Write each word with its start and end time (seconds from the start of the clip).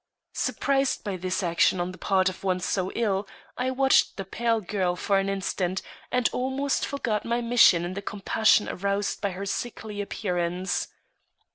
Surprised 0.33 1.03
by 1.03 1.15
this 1.15 1.43
action 1.43 1.79
on 1.79 1.91
the 1.91 1.97
part 1.99 2.27
of 2.27 2.43
one 2.43 2.59
so 2.59 2.91
ill, 2.95 3.27
I 3.55 3.69
watched 3.69 4.17
the 4.17 4.25
pale 4.25 4.59
girl 4.59 4.95
for 4.95 5.19
an 5.19 5.29
instant, 5.29 5.83
and 6.11 6.27
almost 6.33 6.87
forgot 6.87 7.23
my 7.23 7.39
mission 7.39 7.85
in 7.85 7.93
the 7.93 8.01
compassion 8.01 8.67
aroused 8.67 9.21
by 9.21 9.29
her 9.29 9.45
sickly 9.45 10.01
appearance. 10.01 10.87